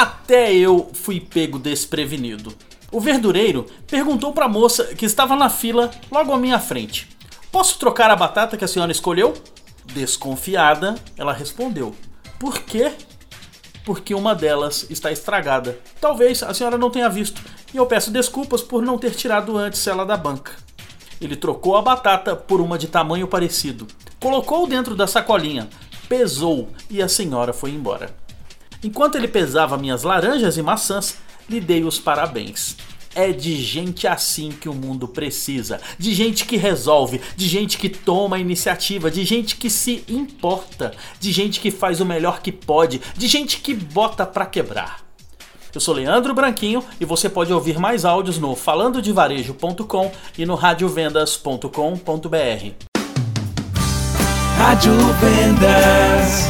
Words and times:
Até 0.00 0.50
eu 0.54 0.90
fui 0.94 1.20
pego 1.20 1.58
desprevenido. 1.58 2.54
O 2.90 2.98
verdureiro 2.98 3.66
perguntou 3.86 4.32
para 4.32 4.46
a 4.46 4.48
moça 4.48 4.94
que 4.94 5.04
estava 5.04 5.36
na 5.36 5.50
fila 5.50 5.90
logo 6.10 6.32
à 6.32 6.38
minha 6.38 6.58
frente: 6.58 7.06
Posso 7.52 7.78
trocar 7.78 8.10
a 8.10 8.16
batata 8.16 8.56
que 8.56 8.64
a 8.64 8.66
senhora 8.66 8.90
escolheu? 8.90 9.34
Desconfiada, 9.92 10.94
ela 11.18 11.34
respondeu: 11.34 11.94
Por 12.38 12.60
quê? 12.62 12.92
Porque 13.84 14.14
uma 14.14 14.34
delas 14.34 14.86
está 14.88 15.12
estragada. 15.12 15.78
Talvez 16.00 16.42
a 16.42 16.54
senhora 16.54 16.78
não 16.78 16.88
tenha 16.88 17.10
visto, 17.10 17.42
e 17.74 17.76
eu 17.76 17.84
peço 17.84 18.10
desculpas 18.10 18.62
por 18.62 18.80
não 18.80 18.96
ter 18.96 19.14
tirado 19.14 19.58
antes 19.58 19.86
ela 19.86 20.06
da 20.06 20.16
banca. 20.16 20.52
Ele 21.20 21.36
trocou 21.36 21.76
a 21.76 21.82
batata 21.82 22.34
por 22.34 22.62
uma 22.62 22.78
de 22.78 22.88
tamanho 22.88 23.28
parecido, 23.28 23.86
colocou 24.18 24.66
dentro 24.66 24.96
da 24.96 25.06
sacolinha, 25.06 25.68
pesou 26.08 26.70
e 26.88 27.02
a 27.02 27.08
senhora 27.08 27.52
foi 27.52 27.72
embora. 27.72 28.18
Enquanto 28.82 29.16
ele 29.16 29.28
pesava 29.28 29.76
minhas 29.76 30.02
laranjas 30.02 30.56
e 30.56 30.62
maçãs, 30.62 31.16
lhe 31.48 31.60
dei 31.60 31.84
os 31.84 31.98
parabéns. 31.98 32.76
É 33.14 33.32
de 33.32 33.56
gente 33.56 34.06
assim 34.06 34.52
que 34.52 34.68
o 34.68 34.74
mundo 34.74 35.08
precisa. 35.08 35.80
De 35.98 36.14
gente 36.14 36.44
que 36.44 36.56
resolve, 36.56 37.20
de 37.36 37.48
gente 37.48 37.76
que 37.76 37.88
toma 37.88 38.38
iniciativa, 38.38 39.10
de 39.10 39.24
gente 39.24 39.56
que 39.56 39.68
se 39.68 40.04
importa, 40.08 40.94
de 41.18 41.32
gente 41.32 41.60
que 41.60 41.70
faz 41.70 42.00
o 42.00 42.06
melhor 42.06 42.40
que 42.40 42.52
pode, 42.52 43.00
de 43.16 43.26
gente 43.26 43.58
que 43.58 43.74
bota 43.74 44.24
pra 44.24 44.46
quebrar. 44.46 45.00
Eu 45.74 45.80
sou 45.80 45.94
Leandro 45.94 46.34
Branquinho 46.34 46.82
e 47.00 47.04
você 47.04 47.28
pode 47.28 47.52
ouvir 47.52 47.78
mais 47.78 48.04
áudios 48.04 48.38
no 48.38 48.56
falandodevarejo.com 48.56 50.12
e 50.38 50.46
no 50.46 50.54
radiovendas.com.br. 50.54 52.90
Rádio 54.56 54.92
Vendas. 55.20 56.49